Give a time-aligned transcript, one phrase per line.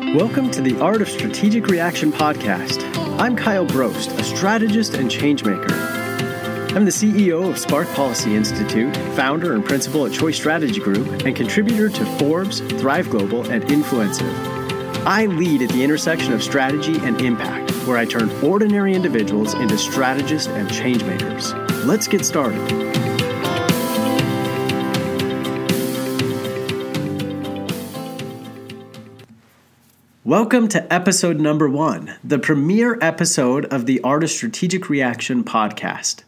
[0.00, 2.82] Welcome to the Art of Strategic Reaction podcast.
[3.20, 5.70] I'm Kyle Brost, a strategist and changemaker.
[6.74, 11.36] I'm the CEO of Spark Policy Institute, founder and principal at Choice Strategy Group, and
[11.36, 14.26] contributor to Forbes, Thrive Global, and Influencer.
[15.04, 19.76] I lead at the intersection of strategy and impact, where I turn ordinary individuals into
[19.76, 21.54] strategists and changemakers.
[21.84, 22.89] Let's get started.
[30.30, 36.22] Welcome to episode number one, the premiere episode of the Art of Strategic Reaction podcast.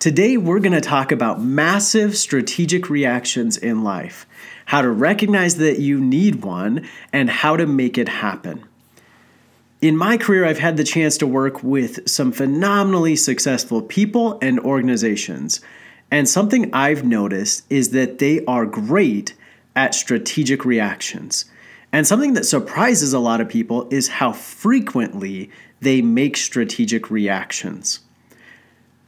[0.00, 4.26] Today, we're going to talk about massive strategic reactions in life,
[4.64, 8.64] how to recognize that you need one, and how to make it happen.
[9.80, 14.58] In my career, I've had the chance to work with some phenomenally successful people and
[14.58, 15.60] organizations.
[16.10, 19.34] And something I've noticed is that they are great
[19.76, 21.44] at strategic reactions.
[21.92, 28.00] And something that surprises a lot of people is how frequently they make strategic reactions.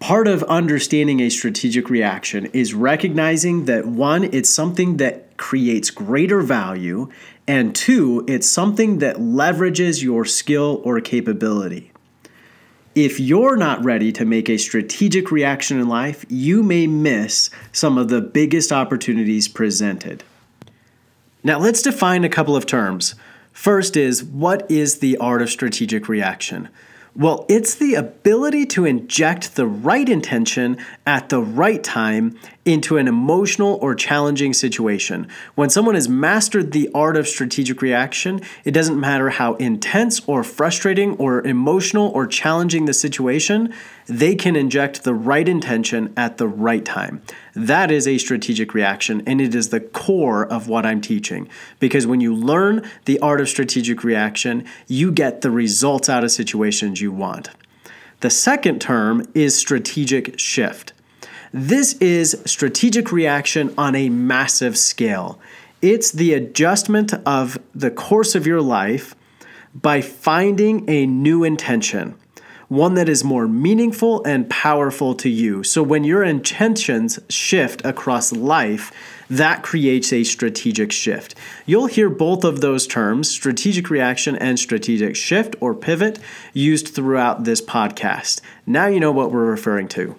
[0.00, 6.42] Part of understanding a strategic reaction is recognizing that one, it's something that creates greater
[6.42, 7.08] value,
[7.48, 11.90] and two, it's something that leverages your skill or capability.
[12.94, 17.96] If you're not ready to make a strategic reaction in life, you may miss some
[17.96, 20.22] of the biggest opportunities presented.
[21.46, 23.14] Now, let's define a couple of terms.
[23.52, 26.70] First is what is the art of strategic reaction?
[27.14, 33.06] Well, it's the ability to inject the right intention at the right time into an
[33.06, 35.28] emotional or challenging situation.
[35.54, 40.42] When someone has mastered the art of strategic reaction, it doesn't matter how intense or
[40.42, 43.72] frustrating or emotional or challenging the situation,
[44.06, 47.22] they can inject the right intention at the right time.
[47.54, 51.48] That is a strategic reaction, and it is the core of what I'm teaching.
[51.80, 56.30] Because when you learn the art of strategic reaction, you get the results out of
[56.30, 57.50] situations you want.
[58.20, 60.92] The second term is strategic shift.
[61.52, 65.38] This is strategic reaction on a massive scale.
[65.80, 69.14] It's the adjustment of the course of your life
[69.74, 72.16] by finding a new intention
[72.68, 75.62] one that is more meaningful and powerful to you.
[75.62, 78.92] So when your intentions shift across life,
[79.30, 81.34] that creates a strategic shift.
[81.66, 86.18] You'll hear both of those terms, strategic reaction and strategic shift or pivot,
[86.52, 88.40] used throughout this podcast.
[88.66, 90.16] Now you know what we're referring to.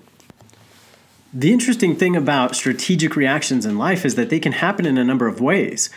[1.33, 5.03] The interesting thing about strategic reactions in life is that they can happen in a
[5.03, 5.89] number of ways.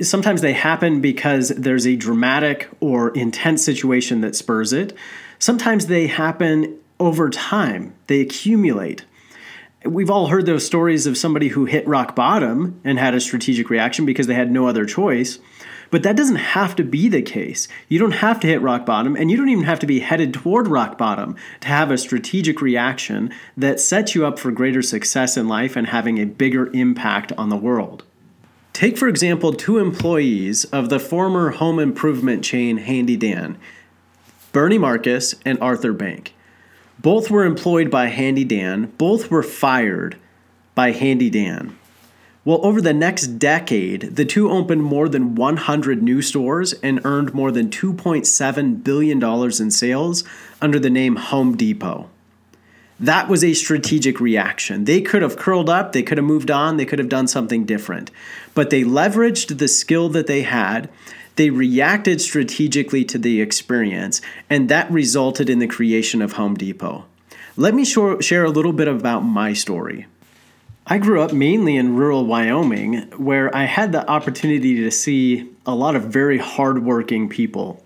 [0.00, 4.96] Sometimes they happen because there's a dramatic or intense situation that spurs it.
[5.44, 9.04] Sometimes they happen over time, they accumulate.
[9.84, 13.68] We've all heard those stories of somebody who hit rock bottom and had a strategic
[13.68, 15.38] reaction because they had no other choice.
[15.90, 17.68] But that doesn't have to be the case.
[17.90, 20.32] You don't have to hit rock bottom, and you don't even have to be headed
[20.32, 25.36] toward rock bottom to have a strategic reaction that sets you up for greater success
[25.36, 28.02] in life and having a bigger impact on the world.
[28.72, 33.58] Take, for example, two employees of the former home improvement chain Handy Dan.
[34.54, 36.32] Bernie Marcus and Arthur Blank.
[37.00, 40.16] Both were employed by Handy Dan, both were fired
[40.76, 41.76] by Handy Dan.
[42.44, 47.34] Well, over the next decade, the two opened more than 100 new stores and earned
[47.34, 49.22] more than $2.7 billion
[49.60, 50.24] in sales
[50.62, 52.08] under the name Home Depot.
[53.00, 54.84] That was a strategic reaction.
[54.84, 57.64] They could have curled up, they could have moved on, they could have done something
[57.64, 58.12] different.
[58.54, 60.88] But they leveraged the skill that they had
[61.36, 67.04] they reacted strategically to the experience, and that resulted in the creation of Home Depot.
[67.56, 70.06] Let me share a little bit about my story.
[70.86, 75.74] I grew up mainly in rural Wyoming, where I had the opportunity to see a
[75.74, 77.83] lot of very hardworking people.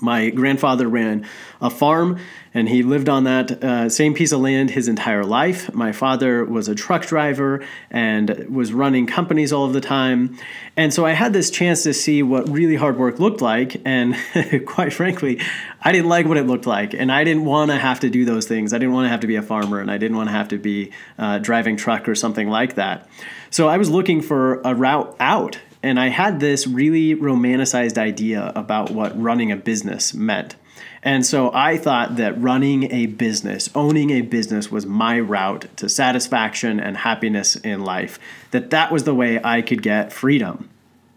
[0.00, 1.26] My grandfather ran
[1.60, 2.18] a farm
[2.52, 5.72] and he lived on that uh, same piece of land his entire life.
[5.72, 10.36] My father was a truck driver and was running companies all of the time.
[10.76, 13.80] And so I had this chance to see what really hard work looked like.
[13.84, 14.16] And
[14.66, 15.40] quite frankly,
[15.82, 16.92] I didn't like what it looked like.
[16.92, 18.72] And I didn't want to have to do those things.
[18.72, 20.48] I didn't want to have to be a farmer and I didn't want to have
[20.48, 23.08] to be uh, driving truck or something like that.
[23.50, 25.58] So I was looking for a route out.
[25.82, 30.56] And I had this really romanticized idea about what running a business meant.
[31.02, 35.88] And so I thought that running a business, owning a business was my route to
[35.88, 38.18] satisfaction and happiness in life,
[38.50, 40.69] that that was the way I could get freedom.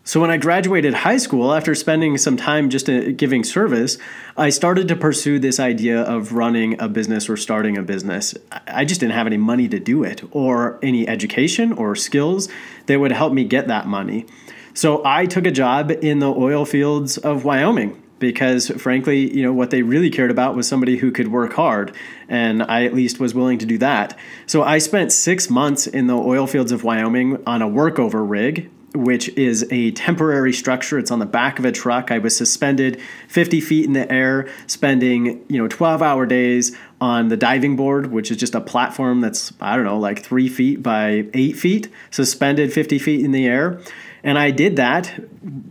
[0.05, 3.97] So when I graduated high school, after spending some time just uh, giving service,
[4.35, 8.35] I started to pursue this idea of running a business or starting a business.
[8.67, 12.49] I just didn't have any money to do it or any education or skills
[12.87, 14.25] that would help me get that money.
[14.73, 19.53] So I took a job in the oil fields of Wyoming because frankly, you know,
[19.53, 21.95] what they really cared about was somebody who could work hard.
[22.27, 24.17] And I at least was willing to do that.
[24.47, 28.69] So I spent six months in the oil fields of Wyoming on a workover rig,
[28.93, 30.99] which is a temporary structure.
[30.99, 32.11] It's on the back of a truck.
[32.11, 37.29] I was suspended 50 feet in the air, spending, you know, 12 hour days on
[37.29, 40.83] the diving board, which is just a platform that's, I don't know, like three feet
[40.83, 43.81] by eight feet, suspended 50 feet in the air.
[44.23, 45.19] And I did that,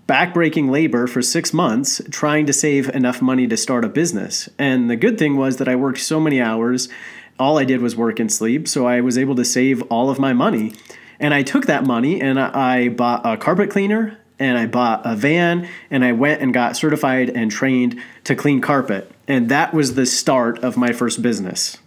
[0.07, 4.49] backbreaking labor for six months, trying to save enough money to start a business.
[4.59, 6.91] And the good thing was that I worked so many hours,
[7.39, 8.69] all I did was work and sleep.
[8.69, 10.75] So I was able to save all of my money.
[11.23, 15.15] And I took that money and I bought a carpet cleaner and I bought a
[15.15, 19.11] van and I went and got certified and trained to clean carpet.
[19.29, 21.79] And that was the start of my first business.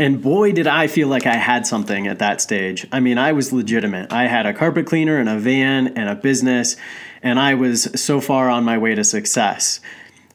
[0.00, 2.84] And boy, did I feel like I had something at that stage.
[2.90, 4.12] I mean, I was legitimate.
[4.12, 6.74] I had a carpet cleaner and a van and a business,
[7.22, 9.78] and I was so far on my way to success.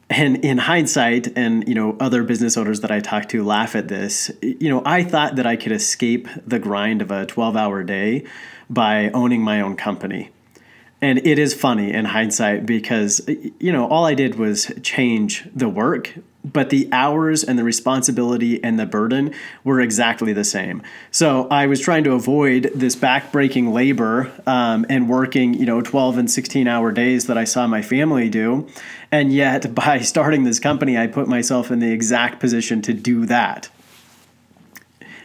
[0.10, 3.88] And in hindsight, and you know, other business owners that I talk to laugh at
[3.88, 4.32] this.
[4.42, 8.26] You know, I thought that I could escape the grind of a 12-hour day
[8.70, 10.32] by owning my own company.
[11.02, 13.22] And it is funny in hindsight because
[13.60, 16.14] you know, all I did was change the work,
[16.44, 19.34] but the hours and the responsibility and the burden
[19.64, 20.82] were exactly the same.
[21.12, 26.18] So I was trying to avoid this backbreaking labor um, and working, you know, 12
[26.18, 28.68] and 16 hour days that I saw my family do.
[29.12, 33.26] And yet, by starting this company, I put myself in the exact position to do
[33.26, 33.70] that.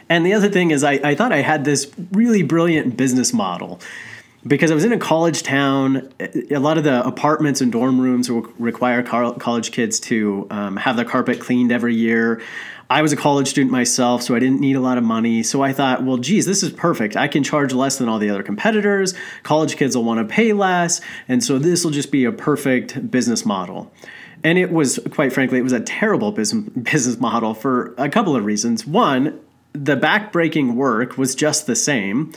[0.07, 3.79] And the other thing is, I, I thought I had this really brilliant business model
[4.47, 6.11] because I was in a college town.
[6.51, 11.05] A lot of the apartments and dorm rooms require college kids to um, have their
[11.05, 12.41] carpet cleaned every year.
[12.87, 15.41] I was a college student myself, so I didn't need a lot of money.
[15.41, 17.17] So I thought, well, geez, this is perfect.
[17.17, 19.15] I can charge less than all the other competitors.
[19.41, 21.01] College kids will want to pay less.
[21.27, 23.91] And so this will just be a perfect business model.
[24.43, 28.35] And it was, quite frankly, it was a terrible business, business model for a couple
[28.35, 28.85] of reasons.
[28.85, 29.39] One,
[29.73, 32.31] the backbreaking work was just the same.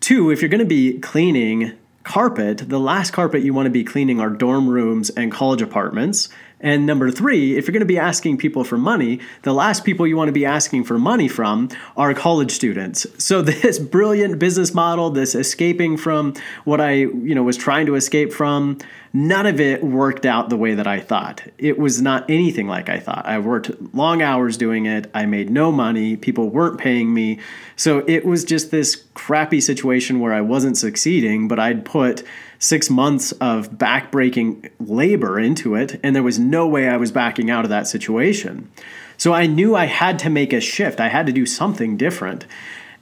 [0.00, 1.72] Two, if you're going to be cleaning
[2.04, 6.30] carpet, the last carpet you want to be cleaning are dorm rooms and college apartments.
[6.60, 10.06] And number three, if you're going to be asking people for money, the last people
[10.06, 13.06] you want to be asking for money from are college students.
[13.22, 16.34] So this brilliant business model, this escaping from
[16.64, 18.78] what I, you know, was trying to escape from,
[19.12, 21.42] none of it worked out the way that I thought.
[21.56, 23.24] It was not anything like I thought.
[23.26, 25.10] I worked long hours doing it.
[25.14, 26.16] I made no money.
[26.16, 27.38] People weren't paying me.
[27.76, 32.22] So it was just this crappy situation where I wasn't succeeding, but I'd put
[32.60, 37.50] six months of backbreaking labor into it, and there was no way I was backing
[37.50, 38.70] out of that situation.
[39.16, 42.46] So I knew I had to make a shift, I had to do something different.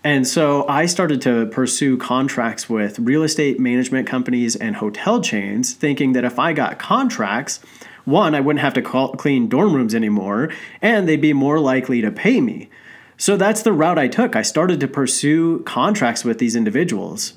[0.04, 5.74] And so I started to pursue contracts with real estate management companies and hotel chains,
[5.74, 7.58] thinking that if I got contracts,
[8.04, 10.50] one, I wouldn't have to call, clean dorm rooms anymore,
[10.80, 12.70] and they'd be more likely to pay me.
[13.16, 14.36] So that's the route I took.
[14.36, 17.34] I started to pursue contracts with these individuals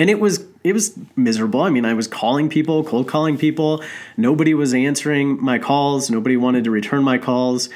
[0.00, 1.62] and it was it was miserable.
[1.62, 3.82] I mean, I was calling people, cold calling people.
[4.16, 6.10] Nobody was answering my calls.
[6.10, 7.70] Nobody wanted to return my calls.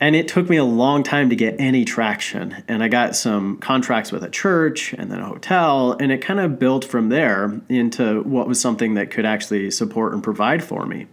[0.00, 2.64] And it took me a long time to get any traction.
[2.66, 6.40] And I got some contracts with a church and then a hotel, and it kind
[6.40, 10.84] of built from there into what was something that could actually support and provide for
[10.84, 11.06] me.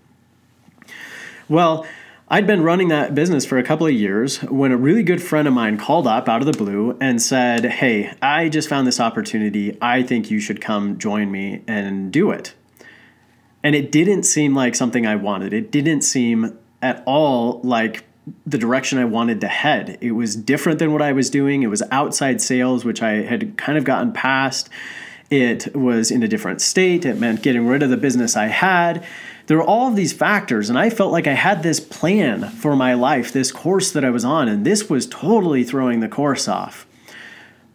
[1.47, 1.85] Well,
[2.33, 5.49] I'd been running that business for a couple of years when a really good friend
[5.49, 9.01] of mine called up out of the blue and said, Hey, I just found this
[9.01, 9.77] opportunity.
[9.81, 12.53] I think you should come join me and do it.
[13.63, 15.51] And it didn't seem like something I wanted.
[15.51, 18.05] It didn't seem at all like
[18.45, 19.97] the direction I wanted to head.
[19.99, 21.63] It was different than what I was doing.
[21.63, 24.69] It was outside sales, which I had kind of gotten past.
[25.29, 27.03] It was in a different state.
[27.03, 29.05] It meant getting rid of the business I had
[29.51, 32.73] there were all of these factors, and I felt like I had this plan for
[32.73, 36.47] my life, this course that I was on, and this was totally throwing the course
[36.47, 36.87] off.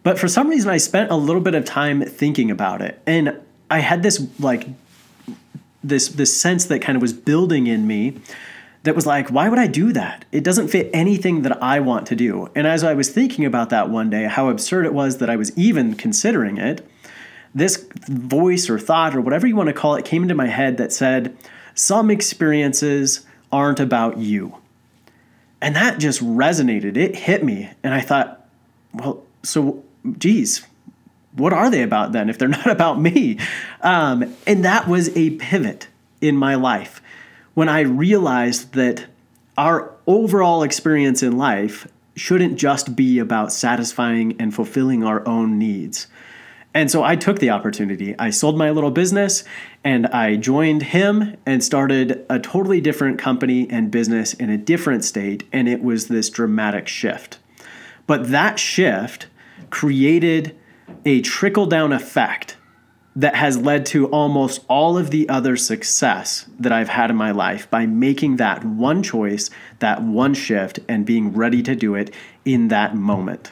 [0.01, 3.39] But for some reason, I spent a little bit of time thinking about it, and
[3.69, 4.67] I had this like
[5.83, 8.21] this this sense that kind of was building in me
[8.81, 10.25] that was like, why would I do that?
[10.31, 12.49] It doesn't fit anything that I want to do.
[12.55, 15.35] And as I was thinking about that one day, how absurd it was that I
[15.35, 16.89] was even considering it,
[17.53, 20.77] this voice or thought or whatever you want to call it came into my head
[20.77, 21.37] that said,
[21.77, 24.57] some experiences aren't about you.
[25.61, 26.97] And that just resonated.
[26.97, 27.69] It hit me.
[27.83, 28.47] And I thought,
[28.93, 29.83] well, so,
[30.17, 30.65] geez,
[31.33, 33.37] what are they about then if they're not about me?
[33.81, 35.87] Um, and that was a pivot
[36.19, 37.01] in my life
[37.53, 39.05] when I realized that
[39.57, 46.07] our overall experience in life shouldn't just be about satisfying and fulfilling our own needs.
[46.77, 48.13] And so I took the opportunity.
[48.19, 49.43] I sold my little business
[49.83, 55.03] and I joined him and started a totally different company and business in a different
[55.03, 55.43] state.
[55.51, 57.39] And it was this dramatic shift.
[58.05, 59.25] But that shift
[59.71, 60.55] created
[61.03, 62.57] a trickle down effect
[63.15, 67.31] that has led to almost all of the other success that I've had in my
[67.31, 72.13] life by making that one choice, that one shift, and being ready to do it
[72.45, 73.51] in that moment.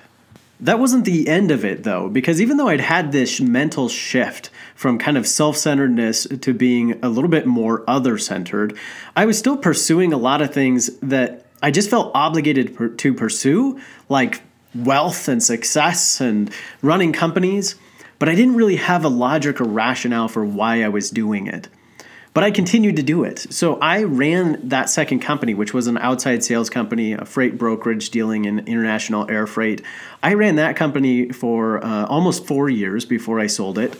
[0.59, 4.49] That wasn't the end of it though, because even though I'd had this mental shift
[4.73, 8.77] from kind of self centeredness to being a little bit more other centered,
[9.15, 13.79] I was still pursuing a lot of things that I just felt obligated to pursue,
[14.07, 14.43] like
[14.73, 17.75] wealth and success and running companies,
[18.19, 21.67] but I didn't really have a logic or rationale for why I was doing it.
[22.35, 23.47] But I continued to do it.
[23.49, 28.09] So I ran that second company, which was an outside sales company, a freight brokerage
[28.09, 29.81] dealing in international air freight.
[30.21, 33.97] I ran that company for uh, almost four years before I sold it.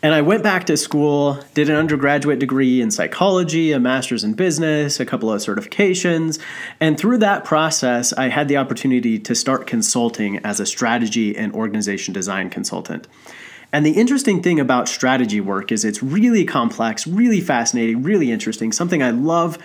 [0.00, 4.34] And I went back to school, did an undergraduate degree in psychology, a master's in
[4.34, 6.40] business, a couple of certifications.
[6.78, 11.52] And through that process, I had the opportunity to start consulting as a strategy and
[11.52, 13.08] organization design consultant.
[13.72, 18.70] And the interesting thing about strategy work is it's really complex, really fascinating, really interesting,
[18.70, 19.58] something I love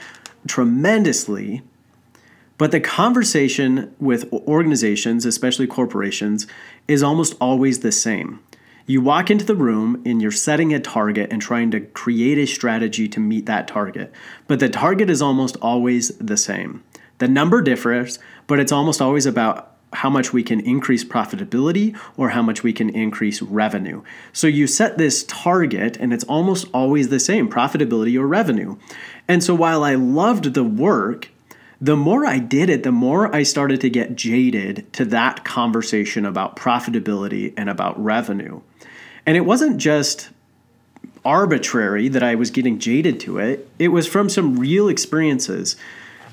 [0.48, 1.62] tremendously.
[2.58, 6.48] But the conversation with organizations, especially corporations,
[6.88, 8.40] is almost always the same.
[8.86, 12.48] You walk into the room and you're setting a target and trying to create a
[12.48, 14.14] strategy to meet that target.
[14.48, 16.84] But the target is almost always the same.
[17.18, 22.30] The number differs, but it's almost always about how much we can increase profitability or
[22.30, 24.02] how much we can increase revenue.
[24.34, 28.78] So you set this target and it's almost always the same profitability or revenue.
[29.28, 31.30] And so while I loved the work,
[31.80, 36.26] the more I did it, the more I started to get jaded to that conversation
[36.26, 38.62] about profitability and about revenue.
[39.26, 40.30] And it wasn't just
[41.24, 45.76] arbitrary that I was getting jaded to it, it was from some real experiences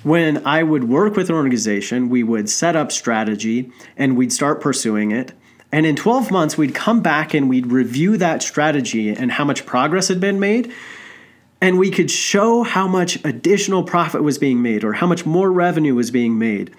[0.04, 4.60] when I would work with an organization, we would set up strategy and we'd start
[4.60, 5.32] pursuing it.
[5.72, 9.66] And in 12 months, we'd come back and we'd review that strategy and how much
[9.66, 10.72] progress had been made.
[11.60, 15.50] And we could show how much additional profit was being made or how much more
[15.50, 16.72] revenue was being made.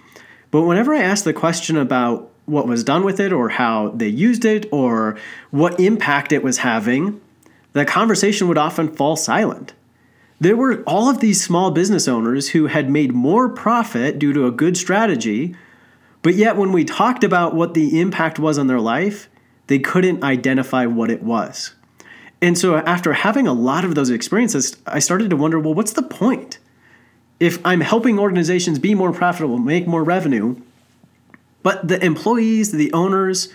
[0.52, 4.08] But whenever I asked the question about what was done with it or how they
[4.08, 5.18] used it or
[5.50, 7.20] what impact it was having,
[7.74, 9.74] the conversation would often fall silent.
[10.40, 14.46] There were all of these small business owners who had made more profit due to
[14.46, 15.56] a good strategy,
[16.22, 19.30] but yet when we talked about what the impact was on their life,
[19.68, 21.74] they couldn't identify what it was.
[22.42, 25.94] And so after having a lot of those experiences, I started to wonder well, what's
[25.94, 26.60] the point?
[27.40, 30.62] If I'm helping organizations be more profitable, make more revenue,
[31.64, 33.52] but the employees, the owners,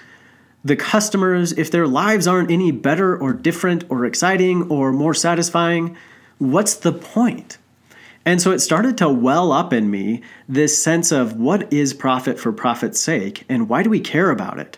[0.64, 5.96] the customers, if their lives aren't any better or different or exciting or more satisfying,
[6.40, 7.58] what's the point?
[8.24, 12.38] And so it started to well up in me this sense of what is profit
[12.38, 14.76] for profit's sake and why do we care about it?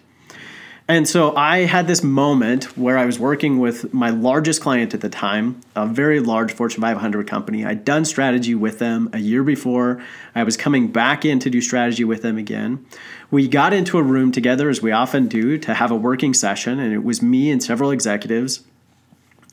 [0.88, 5.00] And so I had this moment where I was working with my largest client at
[5.00, 7.64] the time, a very large Fortune 500 company.
[7.64, 10.02] I'd done strategy with them a year before.
[10.34, 12.84] I was coming back in to do strategy with them again.
[13.30, 16.80] We got into a room together, as we often do, to have a working session,
[16.80, 18.64] and it was me and several executives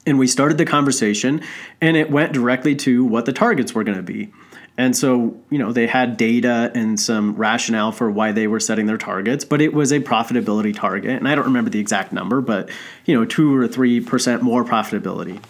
[0.09, 1.41] and we started the conversation
[1.79, 4.31] and it went directly to what the targets were going to be.
[4.77, 8.85] And so you know they had data and some rationale for why they were setting
[8.85, 12.39] their targets but it was a profitability target and i don't remember the exact number
[12.39, 12.69] but
[13.03, 15.43] you know 2 or 3% more profitability.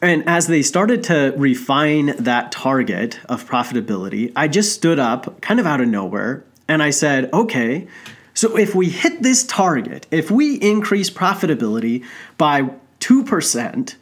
[0.00, 5.58] And as they started to refine that target of profitability i just stood up kind
[5.58, 7.88] of out of nowhere and i said okay
[8.34, 12.04] so if we hit this target, if we increase profitability
[12.38, 12.70] by
[13.02, 13.96] 2%,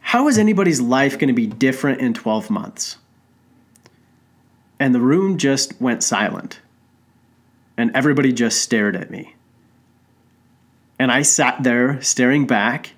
[0.00, 2.96] how is anybody's life going to be different in 12 months?
[4.80, 6.60] And the room just went silent.
[7.76, 9.34] And everybody just stared at me.
[10.98, 12.92] And I sat there staring back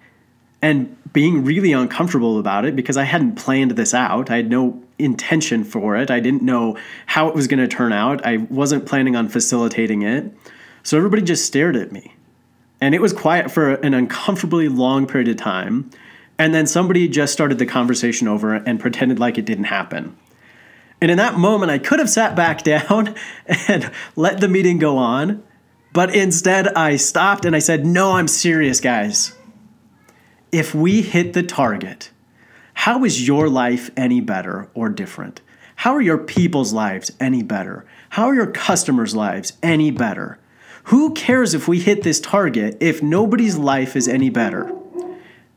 [0.63, 4.31] and being really uncomfortable about it because I hadn't planned this out.
[4.31, 6.11] I had no intention for it.
[6.11, 6.77] I didn't know
[7.07, 8.25] how it was going to turn out.
[8.25, 10.33] I wasn't planning on facilitating it.
[10.83, 12.16] So everybody just stared at me.
[12.81, 15.91] And it was quiet for an uncomfortably long period of time.
[16.39, 20.17] And then somebody just started the conversation over and pretended like it didn't happen.
[21.01, 23.15] And in that moment, I could have sat back down
[23.49, 25.43] and let the meeting go on.
[25.93, 29.35] But instead, I stopped and I said, No, I'm serious, guys.
[30.53, 32.11] If we hit the target,
[32.75, 35.41] how is your life any better or different?
[35.77, 37.87] How are your people's lives any better?
[38.11, 40.39] How are your customers' lives any better?
[40.87, 44.73] Who cares if we hit this target if nobody's life is any better?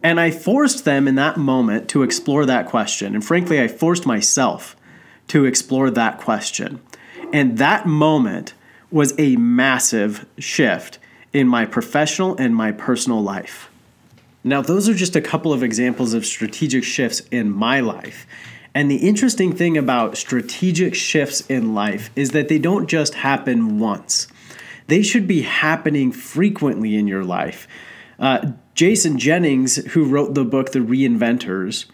[0.01, 3.13] And I forced them in that moment to explore that question.
[3.13, 4.75] And frankly, I forced myself
[5.27, 6.81] to explore that question.
[7.31, 8.55] And that moment
[8.89, 10.97] was a massive shift
[11.31, 13.69] in my professional and my personal life.
[14.43, 18.25] Now, those are just a couple of examples of strategic shifts in my life.
[18.73, 23.77] And the interesting thing about strategic shifts in life is that they don't just happen
[23.77, 24.27] once
[24.89, 27.67] they should be happening frequently in your life.
[28.19, 31.85] Uh, Jason Jennings, who wrote the book The Reinventors,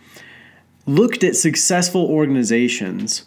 [0.86, 3.26] looked at successful organizations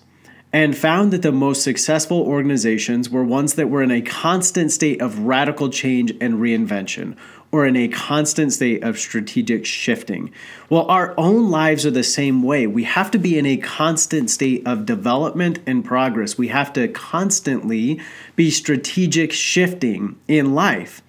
[0.52, 5.00] and found that the most successful organizations were ones that were in a constant state
[5.02, 7.16] of radical change and reinvention,
[7.50, 10.30] or in a constant state of strategic shifting.
[10.68, 12.66] Well, our own lives are the same way.
[12.66, 16.36] We have to be in a constant state of development and progress.
[16.36, 18.00] We have to constantly
[18.36, 21.02] be strategic shifting in life.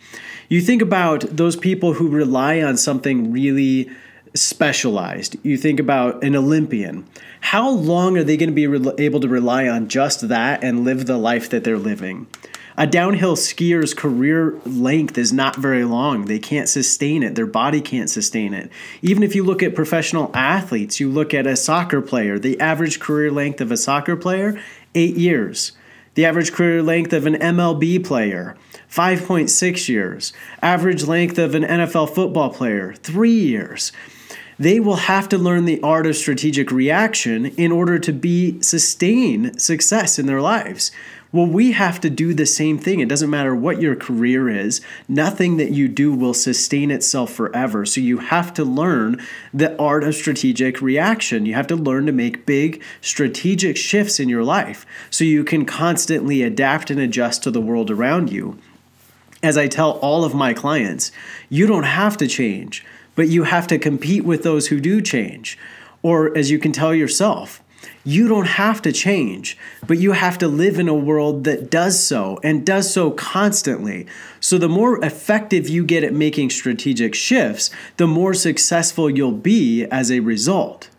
[0.47, 3.89] You think about those people who rely on something really
[4.33, 5.35] specialized.
[5.43, 7.07] You think about an Olympian.
[7.41, 11.05] How long are they going to be able to rely on just that and live
[11.05, 12.27] the life that they're living?
[12.79, 16.25] A downhill skier's career length is not very long.
[16.25, 17.35] They can't sustain it.
[17.35, 18.71] Their body can't sustain it.
[19.01, 23.01] Even if you look at professional athletes, you look at a soccer player, the average
[23.01, 24.57] career length of a soccer player,
[24.95, 25.73] eight years.
[26.15, 28.55] The average career length of an MLB player,
[28.89, 30.31] 5.6 years.
[30.61, 33.91] Average length of an NFL football player, three years
[34.59, 39.57] they will have to learn the art of strategic reaction in order to be sustain
[39.57, 40.91] success in their lives.
[41.31, 43.01] Well, we have to do the same thing.
[43.01, 47.85] It doesn't matter what your career is, nothing that you do will sustain itself forever.
[47.85, 49.21] So you have to learn
[49.53, 51.45] the art of strategic reaction.
[51.45, 55.65] You have to learn to make big strategic shifts in your life so you can
[55.65, 58.57] constantly adapt and adjust to the world around you.
[59.43, 61.11] As I tell all of my clients,
[61.47, 62.83] you don't have to change,
[63.15, 65.59] but you have to compete with those who do change.
[66.01, 67.61] Or as you can tell yourself,
[68.03, 72.01] you don't have to change, but you have to live in a world that does
[72.01, 74.07] so and does so constantly.
[74.39, 79.85] So, the more effective you get at making strategic shifts, the more successful you'll be
[79.85, 80.89] as a result.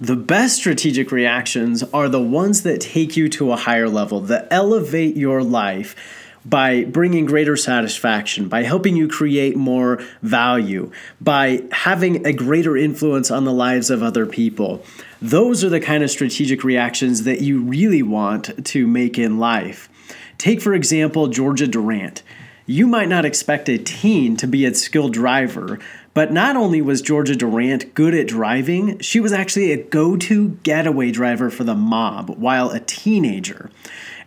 [0.00, 4.48] The best strategic reactions are the ones that take you to a higher level, that
[4.50, 5.96] elevate your life
[6.44, 13.30] by bringing greater satisfaction, by helping you create more value, by having a greater influence
[13.30, 14.84] on the lives of other people.
[15.22, 19.88] Those are the kind of strategic reactions that you really want to make in life.
[20.36, 22.22] Take, for example, Georgia Durant.
[22.66, 25.78] You might not expect a teen to be a skilled driver,
[26.14, 30.50] but not only was Georgia Durant good at driving, she was actually a go to
[30.62, 33.70] getaway driver for the mob while a teenager.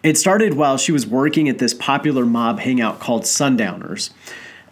[0.08, 4.12] It started while she was working at this popular mob hangout called Sundowners.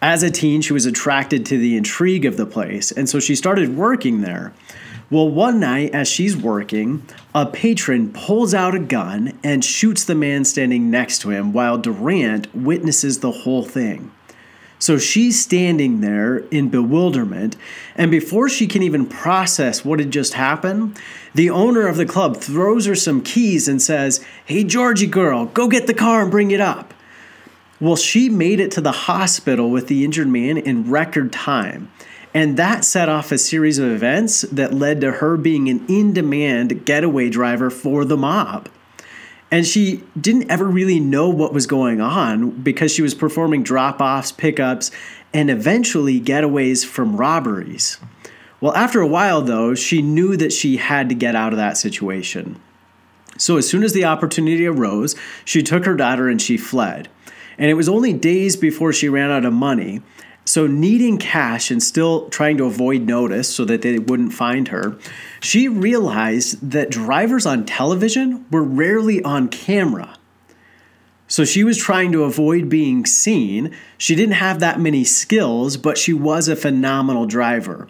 [0.01, 3.35] As a teen, she was attracted to the intrigue of the place, and so she
[3.35, 4.53] started working there.
[5.09, 10.15] Well, one night as she's working, a patron pulls out a gun and shoots the
[10.15, 14.13] man standing next to him while Durant witnesses the whole thing.
[14.77, 17.55] So she's standing there in bewilderment,
[17.95, 20.99] and before she can even process what had just happened,
[21.33, 25.67] the owner of the club throws her some keys and says, Hey, Georgie girl, go
[25.67, 26.93] get the car and bring it up.
[27.79, 31.91] Well, she made it to the hospital with the injured man in record time.
[32.33, 36.13] And that set off a series of events that led to her being an in
[36.13, 38.67] demand getaway driver for the mob.
[39.51, 44.01] And she didn't ever really know what was going on because she was performing drop
[44.01, 44.91] offs, pickups,
[45.33, 47.99] and eventually getaways from robberies.
[48.59, 51.77] Well, after a while, though, she knew that she had to get out of that
[51.77, 52.59] situation.
[53.37, 57.09] So, as soon as the opportunity arose, she took her daughter and she fled.
[57.57, 60.01] And it was only days before she ran out of money
[60.47, 64.95] so, needing cash and still trying to avoid notice so that they wouldn't find her,
[65.41, 70.15] she realized that drivers on television were rarely on camera.
[71.27, 73.75] So, she was trying to avoid being seen.
[73.97, 77.87] She didn't have that many skills, but she was a phenomenal driver.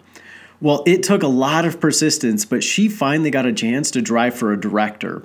[0.58, 4.34] Well, it took a lot of persistence, but she finally got a chance to drive
[4.34, 5.22] for a director.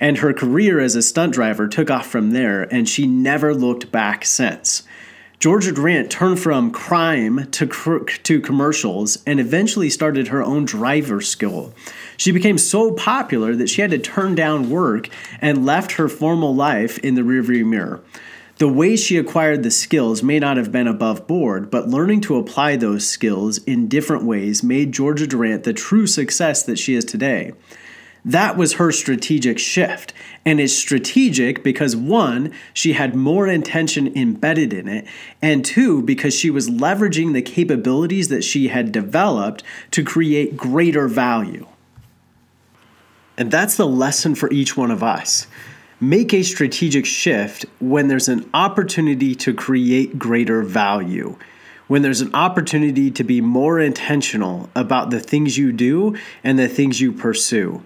[0.00, 3.92] And her career as a stunt driver took off from there, and she never looked
[3.92, 4.84] back since.
[5.40, 7.66] Georgia Durant turned from crime to,
[8.04, 11.72] to commercials and eventually started her own driver school.
[12.18, 15.08] She became so popular that she had to turn down work
[15.40, 18.02] and left her formal life in the rearview mirror.
[18.58, 22.36] The way she acquired the skills may not have been above board, but learning to
[22.36, 27.06] apply those skills in different ways made Georgia Durant the true success that she is
[27.06, 27.54] today.
[28.24, 30.12] That was her strategic shift.
[30.44, 35.06] And it's strategic because one, she had more intention embedded in it,
[35.40, 41.08] and two, because she was leveraging the capabilities that she had developed to create greater
[41.08, 41.66] value.
[43.36, 45.46] And that's the lesson for each one of us.
[45.98, 51.36] Make a strategic shift when there's an opportunity to create greater value
[51.90, 56.68] when there's an opportunity to be more intentional about the things you do and the
[56.68, 57.82] things you pursue.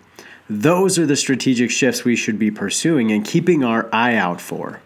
[0.49, 4.81] Those are the strategic shifts we should be pursuing and keeping our eye out for.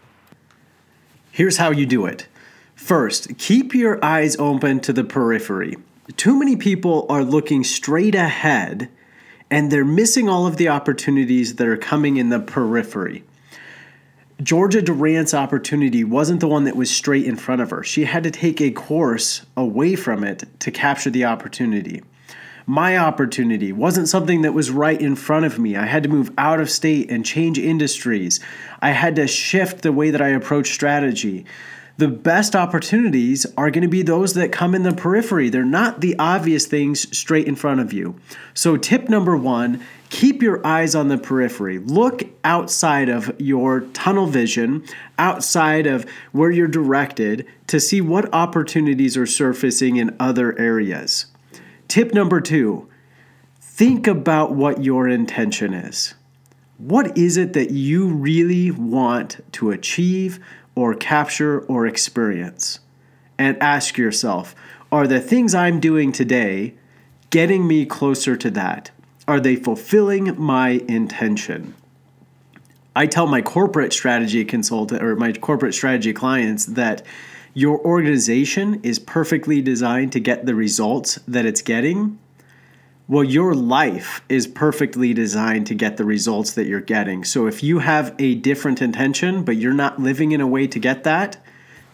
[1.32, 2.28] Here's how you do it.
[2.76, 5.76] First, keep your eyes open to the periphery.
[6.16, 8.88] Too many people are looking straight ahead
[9.50, 13.24] and they're missing all of the opportunities that are coming in the periphery.
[14.40, 17.82] Georgia Durant's opportunity wasn't the one that was straight in front of her.
[17.82, 22.02] She had to take a course away from it to capture the opportunity.
[22.70, 25.74] My opportunity wasn't something that was right in front of me.
[25.74, 28.40] I had to move out of state and change industries.
[28.82, 31.46] I had to shift the way that I approach strategy
[31.98, 35.50] the best opportunities are going to be those that come in the periphery.
[35.50, 38.14] They're not the obvious things straight in front of you.
[38.54, 41.78] So, tip number one keep your eyes on the periphery.
[41.78, 44.84] Look outside of your tunnel vision,
[45.18, 51.26] outside of where you're directed, to see what opportunities are surfacing in other areas.
[51.88, 52.88] Tip number two
[53.60, 56.14] think about what your intention is.
[56.76, 60.38] What is it that you really want to achieve?
[60.78, 62.78] or capture or experience.
[63.36, 64.54] And ask yourself
[64.90, 66.74] are the things I'm doing today
[67.30, 68.90] getting me closer to that?
[69.26, 71.74] Are they fulfilling my intention?
[72.96, 77.04] I tell my corporate strategy consultant or my corporate strategy clients that
[77.58, 82.18] your organization is perfectly designed to get the results that it's getting
[83.10, 87.24] well, your life is perfectly designed to get the results that you're getting.
[87.24, 90.78] So if you have a different intention, but you're not living in a way to
[90.78, 91.38] get that,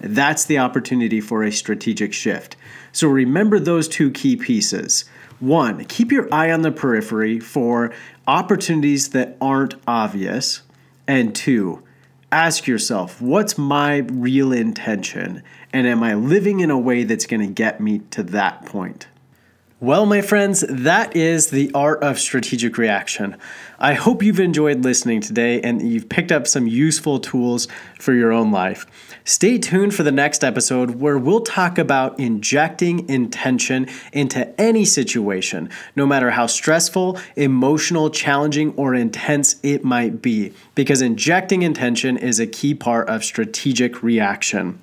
[0.00, 2.56] that's the opportunity for a strategic shift.
[2.90, 5.04] So remember those two key pieces.
[5.38, 7.92] One, keep your eye on the periphery for
[8.26, 10.62] opportunities that aren't obvious.
[11.06, 11.84] And two,
[12.32, 15.42] ask yourself, what's my real intention?
[15.72, 19.06] And am I living in a way that's going to get me to that point?
[19.84, 23.36] Well, my friends, that is the art of strategic reaction.
[23.78, 27.68] I hope you've enjoyed listening today and you've picked up some useful tools
[28.00, 28.86] for your own life.
[29.24, 35.68] Stay tuned for the next episode where we'll talk about injecting intention into any situation,
[35.94, 42.40] no matter how stressful, emotional, challenging, or intense it might be, because injecting intention is
[42.40, 44.80] a key part of strategic reaction.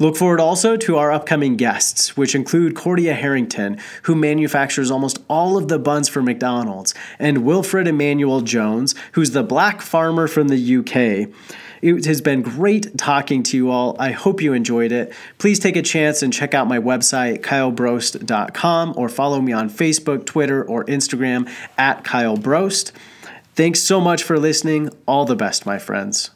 [0.00, 5.56] Look forward also to our upcoming guests, which include Cordia Harrington, who manufactures almost all
[5.56, 10.76] of the buns for McDonald's, and Wilfred Emmanuel Jones, who's the black farmer from the
[10.76, 11.28] UK.
[11.82, 13.96] It has been great talking to you all.
[13.98, 15.12] I hope you enjoyed it.
[15.38, 20.26] Please take a chance and check out my website, kylebrost.com, or follow me on Facebook,
[20.26, 22.92] Twitter, or Instagram at Kyle Brost.
[23.56, 24.90] Thanks so much for listening.
[25.06, 26.30] All the best, my friends.